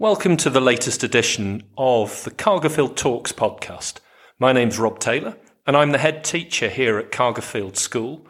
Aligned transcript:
Welcome 0.00 0.36
to 0.38 0.50
the 0.50 0.60
latest 0.60 1.04
edition 1.04 1.62
of 1.78 2.24
the 2.24 2.32
Cargilfield 2.32 2.96
Talks 2.96 3.30
podcast. 3.30 4.00
My 4.40 4.52
name's 4.52 4.76
Rob 4.76 4.98
Taylor, 4.98 5.36
and 5.68 5.76
I'm 5.76 5.92
the 5.92 5.98
head 5.98 6.24
teacher 6.24 6.68
here 6.68 6.98
at 6.98 7.12
Cargilfield 7.12 7.76
School. 7.76 8.26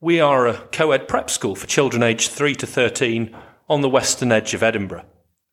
We 0.00 0.18
are 0.18 0.48
a 0.48 0.58
co 0.72 0.90
ed 0.90 1.06
prep 1.06 1.30
school 1.30 1.54
for 1.54 1.68
children 1.68 2.02
aged 2.02 2.32
3 2.32 2.56
to 2.56 2.66
13 2.66 3.36
on 3.68 3.82
the 3.82 3.88
western 3.88 4.32
edge 4.32 4.52
of 4.52 4.64
Edinburgh. 4.64 5.04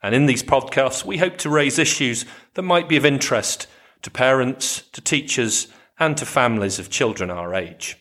And 0.02 0.16
in 0.16 0.26
these 0.26 0.42
podcasts, 0.42 1.06
we 1.06 1.20
hope 1.20 1.38
to 1.38 1.52
raise 1.52 1.78
issues 1.78 2.26
that 2.56 2.64
might 2.64 2.90
be 2.90 2.98
of 2.98 3.06
interest 3.06 3.68
to 4.02 4.10
parents, 4.10 4.82
to 4.92 5.02
teachers, 5.02 5.68
and 6.00 6.18
to 6.18 6.26
families 6.26 6.80
of 6.80 6.90
children 6.90 7.30
our 7.30 7.54
age. 7.54 7.96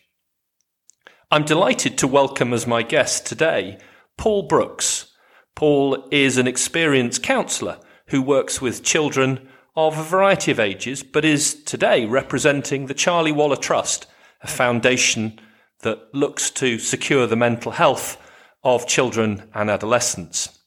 I'm 1.29 1.45
delighted 1.45 1.99
to 1.99 2.07
welcome 2.07 2.51
as 2.51 2.65
my 2.65 2.81
guest 2.81 3.27
today 3.27 3.77
Paul 4.17 4.47
Brooks. 4.47 5.10
Paul 5.55 6.07
is 6.11 6.37
an 6.37 6.47
experienced 6.47 7.23
counsellor 7.23 7.79
who 8.07 8.21
works 8.21 8.61
with 8.61 8.83
children 8.83 9.47
of 9.75 9.97
a 9.97 10.03
variety 10.03 10.51
of 10.51 10.59
ages, 10.59 11.03
but 11.03 11.23
is 11.23 11.53
today 11.63 12.05
representing 12.05 12.85
the 12.85 12.93
Charlie 12.93 13.31
Waller 13.31 13.55
Trust, 13.55 14.05
a 14.41 14.47
foundation 14.47 15.39
that 15.81 16.13
looks 16.13 16.49
to 16.51 16.77
secure 16.77 17.25
the 17.27 17.35
mental 17.35 17.71
health 17.71 18.17
of 18.63 18.87
children 18.87 19.49
and 19.53 19.69
adolescents. 19.69 20.59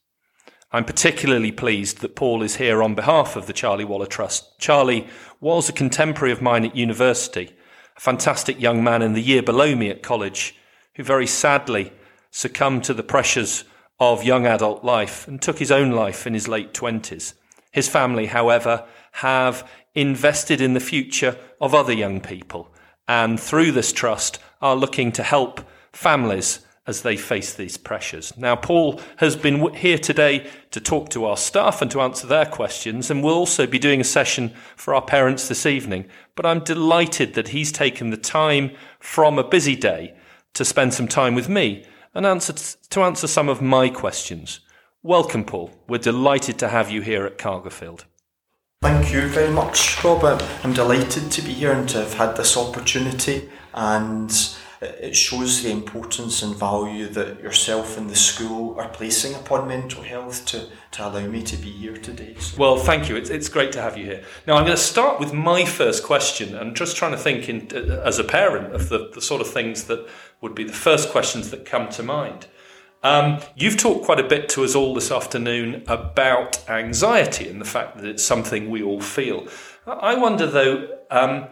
I'm 0.72 0.84
particularly 0.84 1.52
pleased 1.52 2.00
that 2.00 2.16
Paul 2.16 2.42
is 2.42 2.56
here 2.56 2.82
on 2.82 2.96
behalf 2.96 3.36
of 3.36 3.46
the 3.46 3.52
Charlie 3.52 3.84
Waller 3.84 4.06
Trust. 4.06 4.58
Charlie 4.58 5.06
was 5.40 5.68
a 5.68 5.72
contemporary 5.72 6.32
of 6.32 6.42
mine 6.42 6.64
at 6.64 6.74
university, 6.74 7.54
a 7.96 8.00
fantastic 8.00 8.60
young 8.60 8.82
man 8.82 9.02
in 9.02 9.12
the 9.12 9.22
year 9.22 9.42
below 9.42 9.76
me 9.76 9.88
at 9.90 10.02
college, 10.02 10.56
who 10.96 11.04
very 11.04 11.28
sadly 11.28 11.92
succumbed 12.30 12.82
to 12.84 12.94
the 12.94 13.04
pressures 13.04 13.64
of 14.00 14.24
young 14.24 14.46
adult 14.46 14.84
life 14.84 15.26
and 15.28 15.40
took 15.40 15.58
his 15.58 15.70
own 15.70 15.90
life 15.90 16.26
in 16.26 16.34
his 16.34 16.48
late 16.48 16.72
20s. 16.72 17.34
His 17.70 17.88
family, 17.88 18.26
however, 18.26 18.84
have 19.12 19.68
invested 19.94 20.60
in 20.60 20.74
the 20.74 20.80
future 20.80 21.36
of 21.60 21.74
other 21.74 21.92
young 21.92 22.20
people 22.20 22.74
and 23.08 23.38
through 23.38 23.72
this 23.72 23.92
trust 23.92 24.38
are 24.60 24.76
looking 24.76 25.12
to 25.12 25.22
help 25.22 25.60
families 25.92 26.60
as 26.86 27.02
they 27.02 27.16
face 27.16 27.54
these 27.54 27.78
pressures. 27.78 28.36
Now, 28.36 28.56
Paul 28.56 29.00
has 29.16 29.36
been 29.36 29.72
here 29.74 29.96
today 29.98 30.46
to 30.70 30.80
talk 30.80 31.08
to 31.10 31.24
our 31.24 31.36
staff 31.36 31.80
and 31.80 31.90
to 31.90 32.02
answer 32.02 32.26
their 32.26 32.44
questions, 32.44 33.10
and 33.10 33.22
we'll 33.24 33.34
also 33.34 33.66
be 33.66 33.78
doing 33.78 34.02
a 34.02 34.04
session 34.04 34.52
for 34.76 34.94
our 34.94 35.00
parents 35.00 35.48
this 35.48 35.64
evening. 35.64 36.04
But 36.34 36.44
I'm 36.44 36.60
delighted 36.60 37.34
that 37.34 37.48
he's 37.48 37.72
taken 37.72 38.10
the 38.10 38.18
time 38.18 38.70
from 38.98 39.38
a 39.38 39.48
busy 39.48 39.76
day 39.76 40.14
to 40.54 40.64
spend 40.64 40.92
some 40.92 41.08
time 41.08 41.34
with 41.34 41.48
me 41.48 41.86
and 42.14 42.24
answer 42.24 42.52
to 42.52 43.02
answer 43.02 43.26
some 43.26 43.48
of 43.48 43.60
my 43.60 43.88
questions. 43.88 44.60
Welcome, 45.02 45.44
Paul. 45.44 45.70
We're 45.88 45.98
delighted 45.98 46.58
to 46.60 46.68
have 46.68 46.90
you 46.90 47.02
here 47.02 47.26
at 47.26 47.36
Cargilfield. 47.36 48.04
Thank 48.80 49.12
you 49.12 49.28
very 49.28 49.52
much, 49.52 50.02
Robert. 50.04 50.42
I'm 50.62 50.72
delighted 50.72 51.30
to 51.32 51.42
be 51.42 51.52
here 51.52 51.72
and 51.72 51.88
to 51.90 51.98
have 51.98 52.14
had 52.14 52.36
this 52.36 52.56
opportunity, 52.56 53.48
and 53.72 54.30
it 54.80 55.16
shows 55.16 55.62
the 55.62 55.70
importance 55.70 56.42
and 56.42 56.54
value 56.54 57.08
that 57.08 57.40
yourself 57.40 57.96
and 57.98 58.08
the 58.10 58.16
school 58.16 58.78
are 58.78 58.88
placing 58.88 59.34
upon 59.34 59.68
mental 59.68 60.02
health 60.02 60.44
to, 60.46 60.68
to 60.92 61.06
allow 61.06 61.26
me 61.26 61.42
to 61.42 61.56
be 61.56 61.70
here 61.70 61.96
today. 61.96 62.34
So. 62.38 62.58
Well, 62.58 62.76
thank 62.76 63.08
you. 63.08 63.16
It's, 63.16 63.30
it's 63.30 63.48
great 63.48 63.72
to 63.72 63.82
have 63.82 63.96
you 63.96 64.04
here. 64.04 64.24
Now, 64.46 64.56
I'm 64.56 64.64
going 64.64 64.76
to 64.76 64.82
start 64.82 65.20
with 65.20 65.32
my 65.32 65.64
first 65.64 66.02
question. 66.02 66.56
I'm 66.56 66.74
just 66.74 66.96
trying 66.96 67.12
to 67.12 67.18
think, 67.18 67.48
in, 67.48 67.72
as 67.72 68.18
a 68.18 68.24
parent, 68.24 68.74
of 68.74 68.88
the, 68.88 69.10
the 69.14 69.20
sort 69.20 69.40
of 69.40 69.48
things 69.48 69.84
that 69.84 70.06
would 70.40 70.54
be 70.54 70.64
the 70.64 70.72
first 70.72 71.10
questions 71.10 71.50
that 71.50 71.64
come 71.64 71.88
to 71.90 72.02
mind. 72.02 72.46
Um, 73.02 73.40
you've 73.54 73.76
talked 73.76 74.06
quite 74.06 74.18
a 74.18 74.26
bit 74.26 74.48
to 74.50 74.64
us 74.64 74.74
all 74.74 74.94
this 74.94 75.10
afternoon 75.10 75.84
about 75.86 76.68
anxiety 76.70 77.48
and 77.48 77.60
the 77.60 77.66
fact 77.66 77.98
that 77.98 78.06
it's 78.06 78.24
something 78.24 78.70
we 78.70 78.82
all 78.82 79.02
feel. 79.02 79.46
I 79.86 80.14
wonder 80.14 80.46
though, 80.46 80.88
um, 81.10 81.48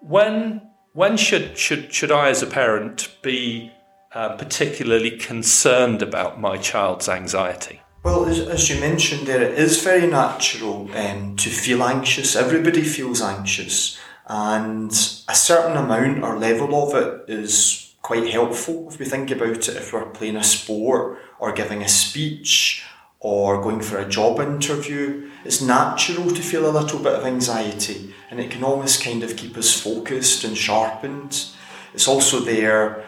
when 0.00 0.62
when 0.96 1.16
should 1.18 1.56
should 1.58 1.92
should 1.92 2.10
I, 2.10 2.30
as 2.30 2.42
a 2.42 2.46
parent, 2.46 3.08
be 3.22 3.70
uh, 4.12 4.30
particularly 4.36 5.10
concerned 5.10 6.02
about 6.02 6.40
my 6.40 6.56
child's 6.56 7.08
anxiety? 7.08 7.82
Well, 8.02 8.24
as, 8.24 8.40
as 8.40 8.70
you 8.70 8.80
mentioned 8.80 9.26
there, 9.26 9.42
it 9.42 9.58
is 9.58 9.82
very 9.82 10.06
natural 10.06 10.90
um, 10.96 11.36
to 11.36 11.50
feel 11.50 11.82
anxious. 11.82 12.34
Everybody 12.34 12.82
feels 12.82 13.20
anxious, 13.20 13.98
and 14.26 14.90
a 15.28 15.34
certain 15.34 15.76
amount 15.76 16.24
or 16.24 16.38
level 16.38 16.74
of 16.82 16.94
it 16.94 17.28
is 17.28 17.94
quite 18.00 18.30
helpful 18.30 18.88
if 18.88 18.98
we 18.98 19.04
think 19.04 19.30
about 19.30 19.68
it 19.68 19.76
if 19.76 19.92
we're 19.92 20.06
playing 20.06 20.36
a 20.36 20.44
sport 20.44 21.18
or 21.40 21.52
giving 21.52 21.82
a 21.82 21.88
speech 21.88 22.84
or 23.20 23.62
going 23.62 23.80
for 23.80 23.98
a 23.98 24.08
job 24.08 24.40
interview. 24.40 25.30
It's 25.44 25.62
natural 25.62 26.30
to 26.30 26.42
feel 26.42 26.68
a 26.68 26.76
little 26.78 26.98
bit 26.98 27.14
of 27.14 27.24
anxiety 27.24 28.14
and 28.30 28.40
it 28.40 28.50
can 28.50 28.64
almost 28.64 29.02
kind 29.02 29.22
of 29.22 29.36
keep 29.36 29.56
us 29.56 29.80
focused 29.80 30.44
and 30.44 30.56
sharpened. 30.56 31.46
It's 31.94 32.08
also 32.08 32.40
there 32.40 33.04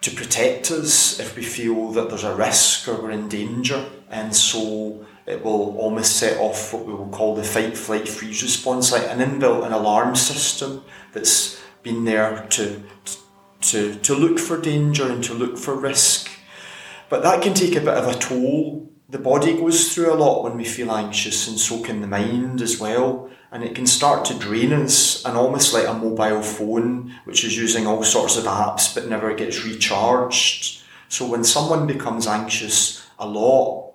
to 0.00 0.10
protect 0.10 0.70
us 0.70 1.18
if 1.18 1.36
we 1.36 1.42
feel 1.42 1.90
that 1.92 2.08
there's 2.08 2.24
a 2.24 2.34
risk 2.34 2.86
or 2.88 3.02
we're 3.02 3.10
in 3.10 3.28
danger 3.28 3.84
and 4.10 4.34
so 4.34 5.04
it 5.26 5.44
will 5.44 5.76
almost 5.76 6.16
set 6.16 6.38
off 6.38 6.72
what 6.72 6.86
we 6.86 6.94
will 6.94 7.08
call 7.08 7.34
the 7.34 7.44
fight, 7.44 7.76
flight, 7.76 8.08
freeze 8.08 8.42
response, 8.42 8.92
like 8.92 9.02
an 9.02 9.18
inbuilt 9.18 9.66
an 9.66 9.72
alarm 9.72 10.16
system 10.16 10.82
that's 11.12 11.60
been 11.82 12.04
there 12.04 12.46
to, 12.50 12.82
to, 13.60 13.94
to 13.96 14.14
look 14.14 14.38
for 14.38 14.58
danger 14.58 15.10
and 15.10 15.22
to 15.24 15.34
look 15.34 15.58
for 15.58 15.74
risk. 15.74 16.30
But 17.10 17.22
that 17.22 17.42
can 17.42 17.52
take 17.52 17.76
a 17.76 17.80
bit 17.80 17.88
of 17.88 18.06
a 18.06 18.18
toll. 18.18 18.90
The 19.10 19.18
body 19.18 19.54
goes 19.54 19.94
through 19.94 20.12
a 20.12 20.16
lot 20.16 20.44
when 20.44 20.56
we 20.56 20.64
feel 20.64 20.92
anxious, 20.92 21.48
and 21.48 21.58
so 21.58 21.82
can 21.82 22.02
the 22.02 22.06
mind 22.06 22.60
as 22.60 22.78
well. 22.78 23.30
And 23.50 23.64
it 23.64 23.74
can 23.74 23.86
start 23.86 24.26
to 24.26 24.38
drain 24.38 24.72
us, 24.72 25.24
and 25.24 25.36
almost 25.36 25.72
like 25.72 25.86
a 25.86 25.94
mobile 25.94 26.42
phone, 26.42 27.14
which 27.24 27.42
is 27.42 27.56
using 27.56 27.86
all 27.86 28.04
sorts 28.04 28.36
of 28.36 28.44
apps 28.44 28.94
but 28.94 29.08
never 29.08 29.34
gets 29.34 29.64
recharged. 29.64 30.82
So 31.08 31.26
when 31.26 31.42
someone 31.42 31.86
becomes 31.86 32.26
anxious 32.26 33.06
a 33.18 33.26
lot, 33.26 33.88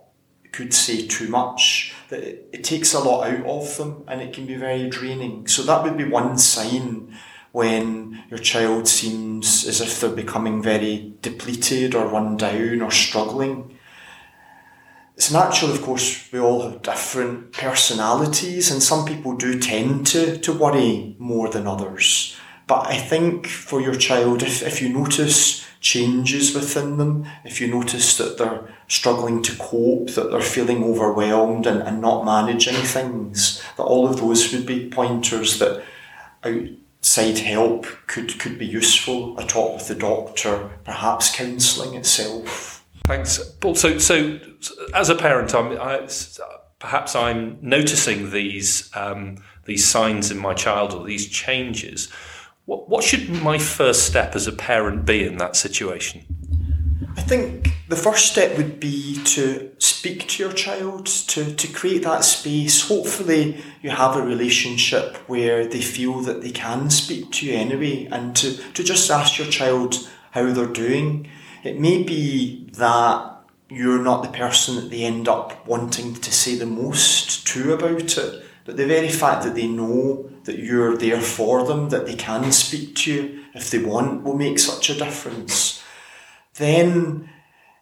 could 0.53 0.73
say 0.73 1.05
too 1.05 1.27
much, 1.27 1.93
that 2.09 2.23
it, 2.23 2.49
it 2.53 2.63
takes 2.63 2.93
a 2.93 2.99
lot 2.99 3.27
out 3.27 3.45
of 3.45 3.77
them 3.77 4.05
and 4.07 4.21
it 4.21 4.33
can 4.33 4.45
be 4.45 4.55
very 4.55 4.89
draining. 4.89 5.47
So 5.47 5.63
that 5.63 5.83
would 5.83 5.97
be 5.97 6.05
one 6.05 6.37
sign 6.37 7.15
when 7.51 8.23
your 8.29 8.39
child 8.39 8.87
seems 8.87 9.67
as 9.67 9.81
if 9.81 9.99
they're 9.99 10.09
becoming 10.09 10.61
very 10.61 11.13
depleted 11.21 11.93
or 11.93 12.07
run 12.07 12.37
down 12.37 12.81
or 12.81 12.91
struggling. 12.91 13.77
It's 15.23 15.31
natural, 15.31 15.71
of 15.71 15.81
course, 15.81 16.29
we 16.33 16.39
all 16.39 16.63
have 16.63 16.81
different 16.81 17.53
personalities, 17.53 18.69
and 18.69 18.83
some 18.83 19.05
people 19.05 19.37
do 19.37 19.57
tend 19.57 20.05
to, 20.07 20.37
to 20.39 20.51
worry 20.51 21.15
more 21.17 21.47
than 21.47 21.65
others. 21.65 22.35
But 22.67 22.87
I 22.87 22.97
think 22.97 23.47
for 23.47 23.79
your 23.79 23.95
child, 23.95 24.43
if, 24.43 24.61
if 24.61 24.81
you 24.81 24.89
notice 24.89 25.65
changes 25.79 26.53
within 26.53 26.97
them, 26.97 27.25
if 27.45 27.61
you 27.61 27.67
notice 27.69 28.17
that 28.17 28.37
they're 28.37 28.67
struggling 28.89 29.41
to 29.43 29.55
cope, 29.55 30.09
that 30.09 30.29
they're 30.29 30.41
feeling 30.41 30.83
overwhelmed 30.83 31.67
and, 31.67 31.81
and 31.81 32.01
not 32.01 32.25
managing 32.25 32.75
things, 32.83 33.63
that 33.77 33.83
all 33.83 34.05
of 34.05 34.17
those 34.17 34.51
would 34.51 34.65
be 34.65 34.89
pointers 34.89 35.57
that 35.59 35.85
outside 36.43 37.37
help 37.37 37.85
could, 38.07 38.37
could 38.41 38.59
be 38.59 38.65
useful, 38.65 39.39
a 39.39 39.45
talk 39.45 39.75
with 39.75 39.87
the 39.87 39.95
doctor, 39.95 40.71
perhaps 40.83 41.33
counselling 41.33 41.95
itself. 41.95 42.72
Thanks, 43.05 43.37
Paul. 43.59 43.75
So, 43.75 43.97
so 43.97 44.39
as 44.93 45.09
a 45.09 45.15
parent, 45.15 45.53
I'm, 45.53 45.79
I, 45.79 46.07
perhaps 46.79 47.15
I'm 47.15 47.57
noticing 47.61 48.31
these 48.31 48.89
um, 48.95 49.37
these 49.65 49.85
signs 49.85 50.31
in 50.31 50.37
my 50.37 50.53
child 50.53 50.93
or 50.93 51.05
these 51.05 51.27
changes. 51.27 52.09
What, 52.65 52.89
what 52.89 53.03
should 53.03 53.29
my 53.29 53.57
first 53.57 54.05
step 54.05 54.35
as 54.35 54.47
a 54.47 54.51
parent 54.51 55.05
be 55.05 55.25
in 55.25 55.37
that 55.37 55.55
situation? 55.55 56.25
I 57.15 57.21
think 57.21 57.69
the 57.89 57.95
first 57.95 58.31
step 58.31 58.57
would 58.57 58.79
be 58.79 59.21
to 59.25 59.71
speak 59.77 60.27
to 60.29 60.43
your 60.43 60.53
child, 60.53 61.05
to, 61.05 61.53
to 61.53 61.67
create 61.67 62.03
that 62.03 62.23
space. 62.23 62.87
Hopefully, 62.87 63.61
you 63.81 63.89
have 63.89 64.15
a 64.15 64.21
relationship 64.21 65.17
where 65.27 65.67
they 65.67 65.81
feel 65.81 66.21
that 66.21 66.41
they 66.41 66.51
can 66.51 66.89
speak 66.89 67.31
to 67.33 67.45
you 67.45 67.53
anyway, 67.53 68.07
and 68.11 68.35
to, 68.37 68.55
to 68.73 68.83
just 68.83 69.11
ask 69.11 69.37
your 69.37 69.47
child 69.47 70.09
how 70.31 70.51
they're 70.51 70.65
doing. 70.65 71.29
It 71.63 71.79
may 71.79 72.03
be 72.03 72.69
that 72.73 73.31
you're 73.69 74.03
not 74.03 74.23
the 74.23 74.37
person 74.37 74.75
that 74.75 74.89
they 74.89 75.03
end 75.03 75.27
up 75.27 75.65
wanting 75.65 76.15
to 76.15 76.31
say 76.31 76.55
the 76.55 76.65
most 76.65 77.47
to 77.47 77.73
about 77.73 78.17
it, 78.17 78.45
but 78.65 78.77
the 78.77 78.85
very 78.85 79.09
fact 79.09 79.43
that 79.43 79.55
they 79.55 79.67
know 79.67 80.29
that 80.43 80.59
you're 80.59 80.97
there 80.97 81.21
for 81.21 81.65
them, 81.65 81.89
that 81.89 82.05
they 82.05 82.15
can 82.15 82.51
speak 82.51 82.95
to 82.95 83.13
you 83.13 83.43
if 83.53 83.71
they 83.71 83.79
want, 83.79 84.23
will 84.23 84.37
make 84.37 84.59
such 84.59 84.89
a 84.89 84.97
difference. 84.97 85.81
Then 86.55 87.29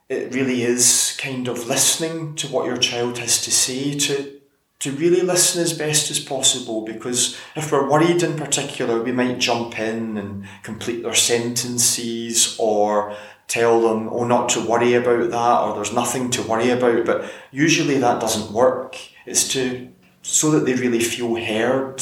it 0.09 0.33
really 0.33 0.63
is 0.63 1.17
kind 1.19 1.47
of 1.47 1.67
listening 1.67 2.35
to 2.35 2.47
what 2.47 2.65
your 2.65 2.77
child 2.77 3.17
has 3.17 3.41
to 3.43 3.51
say 3.51 3.97
to 3.97 4.40
to 4.81 4.91
really 4.91 5.21
listen 5.21 5.61
as 5.61 5.77
best 5.77 6.11
as 6.11 6.19
possible 6.19 6.81
because 6.81 7.37
if 7.55 7.71
we're 7.71 7.89
worried 7.89 8.23
in 8.23 8.35
particular 8.35 9.01
we 9.01 9.11
might 9.11 9.39
jump 9.39 9.79
in 9.79 10.17
and 10.17 10.45
complete 10.63 11.03
their 11.03 11.13
sentences 11.13 12.55
or 12.59 13.15
tell 13.47 13.81
them 13.81 14.09
oh 14.09 14.23
not 14.23 14.49
to 14.49 14.65
worry 14.65 14.93
about 14.93 15.29
that 15.29 15.59
or 15.61 15.75
there's 15.75 15.93
nothing 15.93 16.29
to 16.31 16.41
worry 16.43 16.69
about. 16.69 17.05
But 17.05 17.31
usually 17.51 17.97
that 17.97 18.21
doesn't 18.21 18.53
work. 18.53 18.97
It's 19.25 19.47
to 19.49 19.89
so 20.21 20.51
that 20.51 20.65
they 20.65 20.75
really 20.75 20.99
feel 20.99 21.35
heard, 21.35 22.01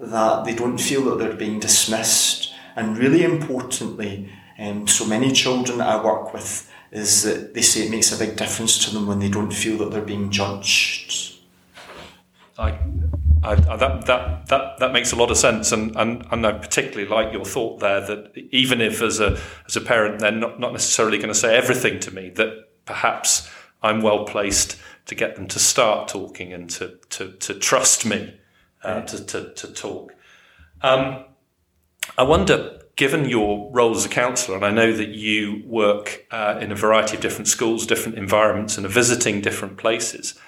that 0.00 0.44
they 0.44 0.54
don't 0.54 0.78
feel 0.78 1.04
that 1.04 1.18
they're 1.18 1.36
being 1.36 1.60
dismissed, 1.60 2.52
and 2.74 2.98
really 2.98 3.22
importantly, 3.22 4.28
um, 4.58 4.86
so 4.88 5.06
many 5.06 5.32
children 5.32 5.80
I 5.80 6.02
work 6.02 6.34
with 6.34 6.70
is 6.90 7.22
that 7.22 7.54
they 7.54 7.62
say 7.62 7.86
it 7.86 7.90
makes 7.90 8.12
a 8.12 8.18
big 8.18 8.36
difference 8.36 8.84
to 8.84 8.92
them 8.92 9.06
when 9.06 9.20
they 9.20 9.28
don't 9.28 9.52
feel 9.52 9.78
that 9.78 9.92
they're 9.92 10.02
being 10.02 10.30
judged. 10.30 11.39
I, 12.58 12.78
I, 13.42 13.54
that, 13.54 14.06
that, 14.06 14.46
that, 14.46 14.78
that 14.78 14.92
makes 14.92 15.12
a 15.12 15.16
lot 15.16 15.30
of 15.30 15.36
sense, 15.36 15.72
and, 15.72 15.96
and, 15.96 16.26
and 16.30 16.46
I 16.46 16.52
particularly 16.52 17.08
like 17.08 17.32
your 17.32 17.44
thought 17.44 17.80
there 17.80 18.00
that 18.00 18.32
even 18.50 18.80
if 18.80 19.00
as 19.02 19.20
a, 19.20 19.38
as 19.66 19.76
a 19.76 19.80
parent 19.80 20.20
they're 20.20 20.30
not, 20.30 20.60
not 20.60 20.72
necessarily 20.72 21.18
going 21.18 21.28
to 21.28 21.34
say 21.34 21.56
everything 21.56 22.00
to 22.00 22.10
me, 22.10 22.30
that 22.30 22.84
perhaps 22.84 23.50
I'm 23.82 24.02
well 24.02 24.24
placed 24.24 24.76
to 25.06 25.14
get 25.14 25.36
them 25.36 25.48
to 25.48 25.58
start 25.58 26.08
talking 26.08 26.52
and 26.52 26.68
to, 26.70 26.98
to, 27.10 27.32
to 27.32 27.54
trust 27.54 28.04
me 28.04 28.38
uh, 28.82 29.02
to, 29.02 29.24
to, 29.24 29.54
to 29.54 29.72
talk. 29.72 30.12
Um, 30.82 31.24
I 32.16 32.22
wonder 32.22 32.80
given 32.96 33.30
your 33.30 33.70
role 33.72 33.96
as 33.96 34.04
a 34.04 34.10
counsellor, 34.10 34.56
and 34.56 34.64
I 34.64 34.70
know 34.70 34.92
that 34.94 35.08
you 35.08 35.62
work 35.64 36.26
uh, 36.30 36.58
in 36.60 36.70
a 36.70 36.74
variety 36.74 37.16
of 37.16 37.22
different 37.22 37.48
schools, 37.48 37.86
different 37.86 38.18
environments, 38.18 38.76
and 38.76 38.84
are 38.84 38.90
visiting 38.90 39.40
different 39.40 39.78
places, 39.78 40.38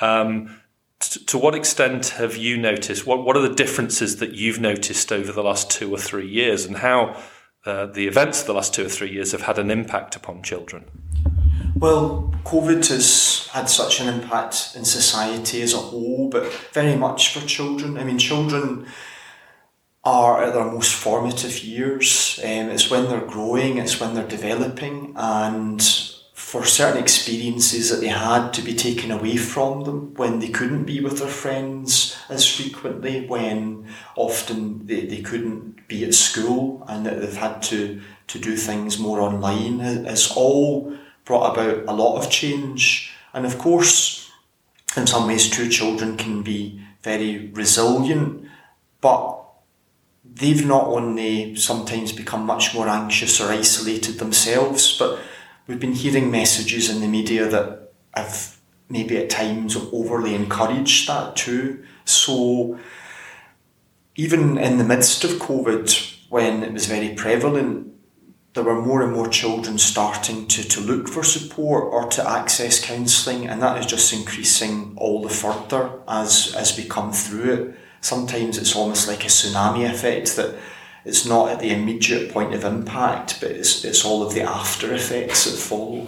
um, 0.00 0.58
to 1.00 1.38
what 1.38 1.54
extent 1.54 2.08
have 2.08 2.36
you 2.36 2.56
noticed? 2.56 3.06
What 3.06 3.24
What 3.24 3.36
are 3.36 3.48
the 3.48 3.54
differences 3.54 4.16
that 4.16 4.32
you've 4.32 4.60
noticed 4.60 5.12
over 5.12 5.32
the 5.32 5.42
last 5.42 5.70
two 5.70 5.92
or 5.94 5.98
three 5.98 6.28
years, 6.28 6.64
and 6.64 6.78
how 6.78 7.20
uh, 7.64 7.86
the 7.86 8.06
events 8.06 8.40
of 8.40 8.46
the 8.46 8.54
last 8.54 8.74
two 8.74 8.86
or 8.86 8.88
three 8.88 9.10
years 9.10 9.32
have 9.32 9.42
had 9.42 9.58
an 9.58 9.70
impact 9.70 10.16
upon 10.16 10.42
children? 10.42 10.84
Well, 11.76 12.34
COVID 12.44 12.88
has 12.88 13.48
had 13.52 13.68
such 13.68 14.00
an 14.00 14.08
impact 14.08 14.72
in 14.74 14.84
society 14.84 15.62
as 15.62 15.74
a 15.74 15.78
whole, 15.78 16.28
but 16.28 16.52
very 16.72 16.96
much 16.96 17.32
for 17.32 17.46
children. 17.46 17.96
I 17.96 18.04
mean, 18.04 18.18
children 18.18 18.86
are 20.02 20.42
at 20.42 20.54
their 20.54 20.64
most 20.64 20.94
formative 20.94 21.62
years. 21.62 22.40
Um, 22.42 22.70
it's 22.70 22.90
when 22.90 23.04
they're 23.08 23.20
growing, 23.20 23.78
it's 23.78 24.00
when 24.00 24.14
they're 24.14 24.26
developing, 24.26 25.12
and 25.16 25.80
for 26.48 26.64
certain 26.64 27.02
experiences 27.02 27.90
that 27.90 28.00
they 28.00 28.08
had 28.08 28.54
to 28.54 28.62
be 28.62 28.72
taken 28.72 29.10
away 29.10 29.36
from 29.36 29.84
them 29.84 30.14
when 30.14 30.38
they 30.38 30.48
couldn't 30.48 30.84
be 30.84 30.98
with 30.98 31.18
their 31.18 31.28
friends 31.28 32.16
as 32.30 32.48
frequently, 32.48 33.26
when 33.26 33.86
often 34.16 34.86
they, 34.86 35.04
they 35.04 35.20
couldn't 35.20 35.86
be 35.88 36.02
at 36.06 36.14
school 36.14 36.82
and 36.88 37.04
that 37.04 37.20
they've 37.20 37.36
had 37.36 37.60
to, 37.60 38.00
to 38.28 38.38
do 38.38 38.56
things 38.56 38.98
more 38.98 39.20
online, 39.20 39.80
has 39.80 40.32
all 40.34 40.96
brought 41.26 41.52
about 41.52 41.84
a 41.86 41.92
lot 41.92 42.16
of 42.16 42.30
change. 42.30 43.12
And 43.34 43.44
of 43.44 43.58
course, 43.58 44.30
in 44.96 45.06
some 45.06 45.26
ways, 45.26 45.50
true 45.50 45.68
children 45.68 46.16
can 46.16 46.40
be 46.40 46.82
very 47.02 47.48
resilient, 47.48 48.48
but 49.02 49.38
they've 50.24 50.64
not 50.64 50.86
only 50.86 51.56
sometimes 51.56 52.10
become 52.10 52.46
much 52.46 52.74
more 52.74 52.88
anxious 52.88 53.38
or 53.38 53.52
isolated 53.52 54.18
themselves, 54.18 54.96
but 54.98 55.20
we've 55.68 55.78
been 55.78 55.92
hearing 55.92 56.32
messages 56.32 56.90
in 56.90 57.00
the 57.00 57.06
media 57.06 57.48
that 57.48 57.92
have 58.14 58.58
maybe 58.88 59.16
at 59.16 59.30
times 59.30 59.76
overly 59.92 60.34
encouraged 60.34 61.06
that 61.06 61.36
too. 61.36 61.84
So 62.04 62.78
even 64.16 64.58
in 64.58 64.78
the 64.78 64.84
midst 64.84 65.22
of 65.22 65.30
COVID, 65.32 66.16
when 66.30 66.64
it 66.64 66.72
was 66.72 66.86
very 66.86 67.14
prevalent, 67.14 67.86
there 68.54 68.64
were 68.64 68.82
more 68.82 69.02
and 69.02 69.12
more 69.12 69.28
children 69.28 69.78
starting 69.78 70.48
to, 70.48 70.66
to 70.66 70.80
look 70.80 71.06
for 71.06 71.22
support 71.22 71.84
or 71.92 72.08
to 72.10 72.28
access 72.28 72.84
counselling, 72.84 73.46
and 73.46 73.62
that 73.62 73.78
is 73.78 73.86
just 73.86 74.12
increasing 74.12 74.94
all 74.96 75.22
the 75.22 75.28
further 75.28 76.00
as, 76.08 76.54
as 76.56 76.76
we 76.76 76.84
come 76.84 77.12
through 77.12 77.52
it 77.52 77.78
sometimes 78.00 78.58
it's 78.58 78.76
almost 78.76 79.08
like 79.08 79.24
a 79.24 79.28
tsunami 79.28 79.88
effect 79.88 80.36
that 80.36 80.54
it's 81.08 81.24
not 81.24 81.48
at 81.48 81.58
the 81.60 81.70
immediate 81.70 82.30
point 82.30 82.54
of 82.54 82.64
impact, 82.64 83.40
but 83.40 83.50
it's, 83.50 83.84
it's 83.84 84.04
all 84.04 84.22
of 84.22 84.34
the 84.34 84.42
after 84.42 84.94
effects 84.94 85.46
that 85.46 85.58
follow. 85.58 86.06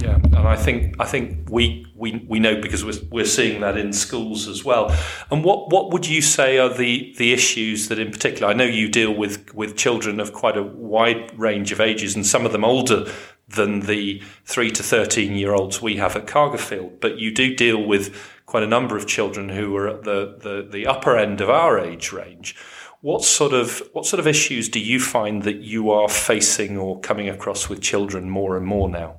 Yeah, 0.00 0.14
and 0.16 0.36
I 0.36 0.56
think 0.56 0.94
I 1.00 1.04
think 1.04 1.50
we, 1.50 1.86
we, 1.94 2.24
we 2.28 2.38
know 2.38 2.60
because 2.60 2.84
we're, 2.84 3.00
we're 3.10 3.24
seeing 3.24 3.60
that 3.62 3.76
in 3.76 3.92
schools 3.92 4.46
as 4.46 4.64
well. 4.64 4.96
And 5.30 5.42
what, 5.42 5.70
what 5.70 5.92
would 5.92 6.06
you 6.06 6.22
say 6.22 6.58
are 6.58 6.72
the, 6.72 7.14
the 7.18 7.32
issues 7.32 7.88
that 7.88 7.98
in 7.98 8.12
particular? 8.12 8.48
I 8.48 8.54
know 8.54 8.64
you 8.64 8.88
deal 8.88 9.12
with 9.12 9.52
with 9.54 9.76
children 9.76 10.20
of 10.20 10.32
quite 10.32 10.56
a 10.56 10.62
wide 10.62 11.36
range 11.38 11.72
of 11.72 11.80
ages, 11.80 12.14
and 12.14 12.24
some 12.26 12.46
of 12.46 12.52
them 12.52 12.64
older 12.64 13.10
than 13.48 13.80
the 13.80 14.22
three 14.44 14.70
to 14.70 14.82
thirteen 14.82 15.34
year 15.34 15.52
olds 15.52 15.82
we 15.82 15.96
have 15.96 16.14
at 16.14 16.26
Cargilfield. 16.26 17.00
But 17.00 17.18
you 17.18 17.32
do 17.32 17.54
deal 17.54 17.84
with 17.84 18.14
quite 18.46 18.62
a 18.62 18.68
number 18.68 18.96
of 18.96 19.06
children 19.06 19.48
who 19.50 19.76
are 19.76 19.88
at 19.88 20.04
the, 20.04 20.36
the, 20.40 20.66
the 20.70 20.86
upper 20.86 21.18
end 21.18 21.40
of 21.40 21.50
our 21.50 21.78
age 21.78 22.12
range. 22.12 22.56
What 23.00 23.22
sort 23.22 23.52
of 23.52 23.80
what 23.92 24.06
sort 24.06 24.18
of 24.18 24.26
issues 24.26 24.68
do 24.68 24.80
you 24.80 24.98
find 24.98 25.44
that 25.44 25.58
you 25.58 25.90
are 25.90 26.08
facing 26.08 26.76
or 26.76 26.98
coming 26.98 27.28
across 27.28 27.68
with 27.68 27.80
children 27.80 28.28
more 28.28 28.56
and 28.56 28.66
more 28.66 28.88
now? 28.88 29.18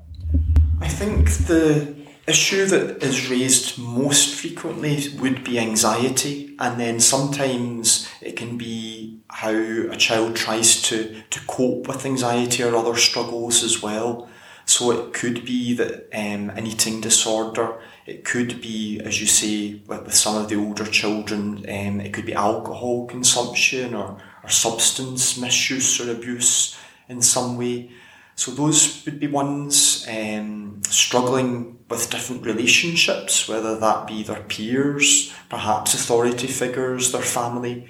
I 0.82 0.90
think 0.90 1.30
the 1.48 1.96
issue 2.28 2.66
that 2.66 3.02
is 3.02 3.30
raised 3.30 3.80
most 3.80 4.36
frequently 4.36 5.08
would 5.20 5.46
be 5.46 5.58
anxiety, 5.60 6.58
and 6.60 6.78
then 6.78 7.00
sometimes 7.00 8.10
it 8.22 8.36
can 8.36 8.58
be 8.58 9.22
how 9.30 9.52
a 9.52 9.96
child 9.96 10.36
tries 10.36 10.82
to, 10.84 11.22
to 11.30 11.40
cope 11.48 11.88
with 11.88 12.06
anxiety 12.06 12.64
or 12.64 12.76
other 12.76 12.98
struggles 12.98 13.64
as 13.64 13.82
well. 13.82 14.30
So 14.66 14.92
it 14.92 15.14
could 15.14 15.46
be 15.46 15.74
that 15.76 16.10
um, 16.14 16.52
an 16.52 16.68
eating 16.68 17.02
disorder, 17.02 17.80
it 18.10 18.26
could 18.26 18.62
be, 18.62 19.00
as 19.02 19.22
you 19.22 19.28
say, 19.28 19.82
with, 19.88 20.06
with 20.06 20.16
some 20.16 20.36
of 20.36 20.50
the 20.50 20.56
older 20.56 20.86
children, 20.86 21.58
um, 21.70 22.02
it 22.02 22.12
could 22.12 22.26
be 22.26 22.34
alcohol 22.34 23.06
consumption 23.06 23.94
or, 23.94 24.18
or 24.44 24.50
substance 24.50 25.38
misuse 25.38 26.02
or 26.02 26.12
abuse 26.12 26.78
in 27.08 27.22
some 27.22 27.58
way. 27.58 27.92
So 28.36 28.52
those 28.52 29.04
would 29.06 29.20
be 29.20 29.28
ones 29.28 30.08
um, 30.10 30.82
struggling 30.90 31.78
with 31.90 32.10
different 32.10 32.46
relationships, 32.46 33.48
whether 33.48 33.78
that 33.78 34.08
be 34.08 34.24
their 34.24 34.42
peers, 34.44 35.34
perhaps 35.50 35.94
authority 35.94 36.48
figures, 36.48 37.12
their 37.12 37.22
family. 37.22 37.88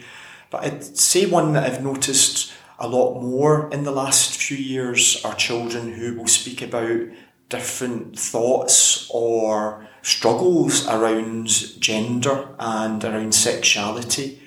But 0.49 0.63
I'd 0.63 0.97
say 0.97 1.27
one 1.27 1.53
that 1.53 1.63
I've 1.63 1.83
noticed 1.83 2.51
a 2.79 2.87
lot 2.87 3.21
more 3.21 3.69
in 3.71 3.83
the 3.83 3.91
last 3.91 4.37
few 4.41 4.57
years 4.57 5.23
are 5.23 5.35
children 5.35 5.93
who 5.93 6.15
will 6.15 6.27
speak 6.27 6.61
about 6.61 7.01
different 7.49 8.17
thoughts 8.17 9.09
or 9.11 9.87
struggles 10.01 10.87
around 10.87 11.47
gender 11.79 12.47
and 12.59 13.03
around 13.03 13.33
sexuality. 13.33 14.41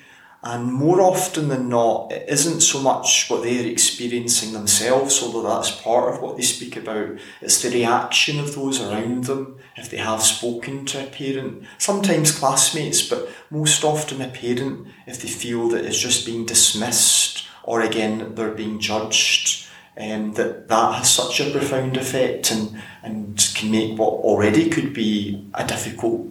And 0.45 0.73
more 0.73 0.99
often 0.99 1.47
than 1.47 1.69
not, 1.69 2.11
it 2.11 2.27
isn't 2.27 2.61
so 2.61 2.81
much 2.81 3.29
what 3.29 3.43
they're 3.43 3.65
experiencing 3.65 4.51
themselves, 4.51 5.23
although 5.23 5.47
that's 5.47 5.71
part 5.71 6.13
of 6.13 6.21
what 6.21 6.35
they 6.35 6.43
speak 6.43 6.75
about. 6.75 7.17
It's 7.41 7.61
the 7.61 7.69
reaction 7.69 8.41
of 8.41 8.53
those 8.53 8.81
around 8.81 9.23
them, 9.23 9.57
if 9.77 9.89
they 9.89 9.97
have 9.97 10.21
spoken 10.21 10.85
to 10.87 11.03
a 11.03 11.09
parent, 11.09 11.63
sometimes 11.77 12.37
classmates, 12.37 13.07
but 13.07 13.29
most 13.49 13.85
often 13.85 14.21
a 14.21 14.27
parent, 14.27 14.87
if 15.07 15.21
they 15.21 15.29
feel 15.29 15.69
that 15.69 15.85
it's 15.85 15.99
just 15.99 16.25
being 16.25 16.45
dismissed 16.45 17.47
or 17.63 17.81
again 17.81 18.35
they're 18.35 18.51
being 18.51 18.79
judged. 18.79 19.65
Um, 19.95 20.33
that 20.33 20.69
that 20.69 20.95
has 20.95 21.13
such 21.13 21.39
a 21.39 21.51
profound 21.51 21.97
effect 21.97 22.49
and, 22.49 22.81
and 23.03 23.37
can 23.53 23.69
make 23.69 23.99
what 23.99 24.09
already 24.09 24.67
could 24.67 24.91
be 24.91 25.47
a 25.53 25.67
difficult 25.67 26.27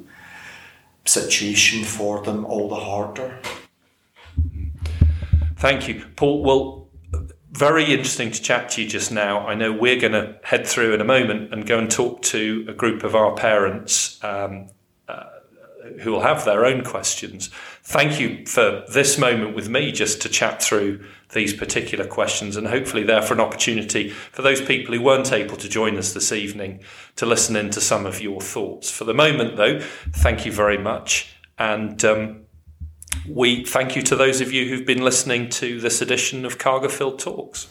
situation 1.04 1.84
for 1.84 2.22
them 2.22 2.44
all 2.44 2.68
the 2.68 2.74
harder. 2.74 3.38
Thank 5.56 5.86
you, 5.86 6.04
Paul. 6.16 6.42
Well, 6.42 6.88
very 7.52 7.84
interesting 7.84 8.32
to 8.32 8.42
chat 8.42 8.70
to 8.70 8.82
you 8.82 8.88
just 8.88 9.12
now. 9.12 9.46
I 9.46 9.54
know 9.54 9.72
we're 9.72 10.00
going 10.00 10.14
to 10.14 10.36
head 10.42 10.66
through 10.66 10.94
in 10.94 11.00
a 11.00 11.04
moment 11.04 11.52
and 11.52 11.66
go 11.66 11.78
and 11.78 11.90
talk 11.90 12.22
to 12.22 12.64
a 12.68 12.72
group 12.72 13.04
of 13.04 13.14
our 13.14 13.34
parents 13.34 14.22
um, 14.24 14.70
who 16.00 16.12
will 16.12 16.20
have 16.20 16.44
their 16.44 16.64
own 16.64 16.84
questions. 16.84 17.48
Thank 17.82 18.20
you 18.20 18.46
for 18.46 18.84
this 18.92 19.18
moment 19.18 19.54
with 19.54 19.68
me 19.68 19.92
just 19.92 20.22
to 20.22 20.28
chat 20.28 20.62
through 20.62 21.04
these 21.32 21.54
particular 21.54 22.06
questions 22.06 22.56
and 22.56 22.66
hopefully 22.66 23.02
therefore 23.02 23.36
an 23.36 23.40
opportunity 23.40 24.10
for 24.10 24.42
those 24.42 24.60
people 24.60 24.94
who 24.94 25.02
weren't 25.02 25.32
able 25.32 25.56
to 25.56 25.68
join 25.68 25.96
us 25.96 26.12
this 26.12 26.30
evening 26.30 26.80
to 27.16 27.26
listen 27.26 27.56
in 27.56 27.70
to 27.70 27.80
some 27.80 28.06
of 28.06 28.20
your 28.20 28.40
thoughts. 28.40 28.90
For 28.90 29.04
the 29.04 29.14
moment 29.14 29.56
though, 29.56 29.80
thank 30.12 30.44
you 30.46 30.52
very 30.52 30.78
much 30.78 31.34
and 31.58 32.04
um, 32.04 32.42
we 33.28 33.64
thank 33.64 33.96
you 33.96 34.02
to 34.02 34.16
those 34.16 34.40
of 34.40 34.52
you 34.52 34.68
who've 34.68 34.86
been 34.86 35.02
listening 35.02 35.48
to 35.50 35.80
this 35.80 36.02
edition 36.02 36.44
of 36.44 36.58
Cargilfield 36.58 37.18
Talks. 37.18 37.68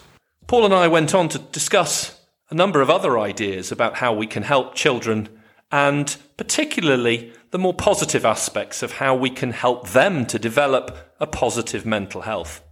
Paul 0.47 0.65
and 0.65 0.73
I 0.73 0.87
went 0.87 1.13
on 1.13 1.29
to 1.29 1.39
discuss 1.39 2.19
a 2.49 2.55
number 2.55 2.81
of 2.81 2.89
other 2.89 3.17
ideas 3.17 3.71
about 3.71 3.95
how 3.97 4.13
we 4.13 4.27
can 4.27 4.43
help 4.43 4.75
children 4.75 5.29
and 5.71 6.17
particularly 6.37 7.33
the 7.51 7.59
more 7.59 7.73
positive 7.73 8.25
aspects 8.25 8.83
of 8.83 8.93
how 8.93 9.15
we 9.15 9.29
can 9.29 9.51
help 9.51 9.89
them 9.89 10.25
to 10.25 10.39
develop 10.39 11.13
a 11.19 11.27
positive 11.27 11.85
mental 11.85 12.21
health. 12.21 12.63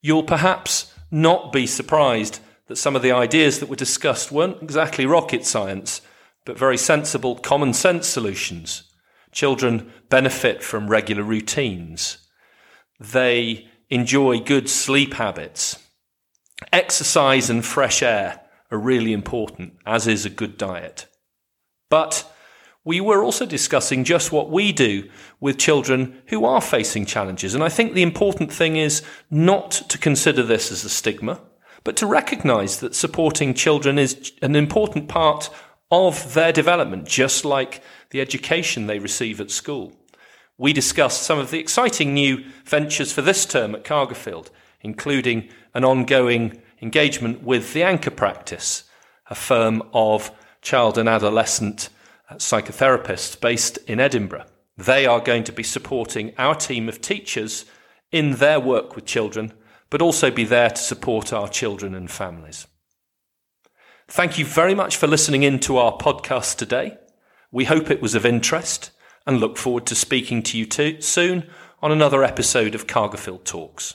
You'll 0.00 0.22
perhaps 0.22 0.94
not 1.10 1.52
be 1.52 1.66
surprised 1.66 2.40
that 2.66 2.76
some 2.76 2.94
of 2.94 3.02
the 3.02 3.12
ideas 3.12 3.58
that 3.58 3.68
were 3.68 3.76
discussed 3.76 4.30
weren't 4.30 4.62
exactly 4.62 5.06
rocket 5.06 5.44
science, 5.44 6.00
but 6.44 6.58
very 6.58 6.78
sensible 6.78 7.36
common 7.36 7.72
sense 7.72 8.06
solutions 8.06 8.84
Children 9.32 9.92
benefit 10.08 10.62
from 10.62 10.88
regular 10.88 11.22
routines. 11.22 12.18
They 12.98 13.68
enjoy 13.88 14.40
good 14.40 14.68
sleep 14.68 15.14
habits. 15.14 15.78
Exercise 16.72 17.48
and 17.48 17.64
fresh 17.64 18.02
air 18.02 18.40
are 18.70 18.78
really 18.78 19.12
important, 19.12 19.74
as 19.86 20.06
is 20.06 20.26
a 20.26 20.30
good 20.30 20.58
diet. 20.58 21.06
But 21.90 22.24
we 22.82 23.00
were 23.00 23.22
also 23.22 23.44
discussing 23.44 24.04
just 24.04 24.32
what 24.32 24.50
we 24.50 24.72
do 24.72 25.10
with 25.38 25.58
children 25.58 26.22
who 26.28 26.46
are 26.46 26.62
facing 26.62 27.04
challenges. 27.04 27.54
And 27.54 27.62
I 27.62 27.68
think 27.68 27.92
the 27.92 28.02
important 28.02 28.50
thing 28.50 28.76
is 28.76 29.02
not 29.30 29.70
to 29.70 29.98
consider 29.98 30.42
this 30.42 30.72
as 30.72 30.82
a 30.84 30.88
stigma, 30.88 31.40
but 31.84 31.96
to 31.96 32.06
recognize 32.06 32.80
that 32.80 32.94
supporting 32.94 33.52
children 33.52 33.98
is 33.98 34.32
an 34.40 34.56
important 34.56 35.08
part 35.08 35.50
of 35.90 36.32
their 36.32 36.52
development, 36.52 37.06
just 37.06 37.44
like 37.44 37.82
the 38.10 38.20
education 38.20 38.86
they 38.86 38.98
receive 38.98 39.40
at 39.40 39.50
school. 39.50 39.92
We 40.56 40.72
discussed 40.72 41.22
some 41.22 41.38
of 41.38 41.50
the 41.50 41.58
exciting 41.58 42.14
new 42.14 42.44
ventures 42.64 43.12
for 43.12 43.22
this 43.22 43.44
term 43.44 43.74
at 43.74 43.84
Cargilfield, 43.84 44.48
including 44.80 45.48
an 45.74 45.84
ongoing 45.84 46.62
engagement 46.80 47.42
with 47.42 47.72
the 47.72 47.82
Anchor 47.82 48.10
Practice, 48.10 48.84
a 49.28 49.34
firm 49.34 49.82
of 49.92 50.30
child 50.62 50.98
and 50.98 51.08
adolescent 51.08 51.88
uh, 52.28 52.34
psychotherapists 52.34 53.40
based 53.40 53.78
in 53.86 54.00
Edinburgh. 54.00 54.46
They 54.76 55.06
are 55.06 55.20
going 55.20 55.44
to 55.44 55.52
be 55.52 55.62
supporting 55.62 56.32
our 56.38 56.54
team 56.54 56.88
of 56.88 57.00
teachers 57.00 57.64
in 58.12 58.36
their 58.36 58.58
work 58.58 58.94
with 58.94 59.04
children, 59.04 59.52
but 59.90 60.02
also 60.02 60.30
be 60.30 60.44
there 60.44 60.70
to 60.70 60.80
support 60.80 61.32
our 61.32 61.48
children 61.48 61.94
and 61.94 62.10
families. 62.10 62.66
Thank 64.08 64.38
you 64.38 64.44
very 64.44 64.74
much 64.74 64.96
for 64.96 65.06
listening 65.06 65.42
in 65.42 65.60
to 65.60 65.76
our 65.78 65.96
podcast 65.96 66.56
today. 66.56 66.98
We 67.52 67.66
hope 67.66 67.90
it 67.90 68.02
was 68.02 68.14
of 68.14 68.26
interest 68.26 68.90
and 69.26 69.38
look 69.38 69.56
forward 69.56 69.86
to 69.86 69.94
speaking 69.94 70.42
to 70.44 70.58
you 70.58 70.66
too 70.66 71.00
soon 71.00 71.48
on 71.82 71.92
another 71.92 72.24
episode 72.24 72.74
of 72.74 72.86
Cargilfield 72.86 73.44
Talks. 73.44 73.94